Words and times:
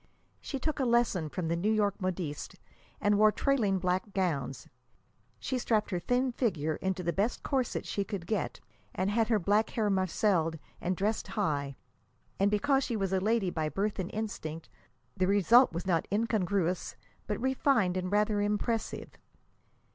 She 0.39 0.57
took 0.57 0.79
a 0.79 0.83
lesson 0.83 1.29
from 1.29 1.47
the 1.47 1.55
New 1.55 1.69
York 1.71 2.01
modistes, 2.01 2.57
and 2.99 3.19
wore 3.19 3.31
trailing 3.31 3.77
black 3.77 4.13
gowns. 4.15 4.67
She 5.39 5.59
strapped 5.59 5.91
her 5.91 5.99
thin 5.99 6.31
figure 6.31 6.77
into 6.77 7.03
the 7.03 7.13
best 7.13 7.43
corset 7.43 7.85
she 7.85 8.03
could 8.03 8.25
get, 8.25 8.59
and 8.95 9.11
had 9.11 9.27
her 9.27 9.37
black 9.37 9.69
hair 9.69 9.91
marcelled 9.91 10.57
and 10.81 10.97
dressed 10.97 11.27
high. 11.27 11.75
And, 12.39 12.49
because 12.49 12.83
she 12.83 12.95
was 12.95 13.13
a 13.13 13.19
lady 13.19 13.51
by 13.51 13.69
birth 13.69 13.99
and 13.99 14.09
instinct, 14.11 14.69
the 15.15 15.27
result 15.27 15.71
was 15.71 15.85
not 15.85 16.07
incongruous, 16.11 16.95
but 17.27 17.39
refined 17.39 17.95
and 17.95 18.11
rather 18.11 18.41
impressive. 18.41 19.19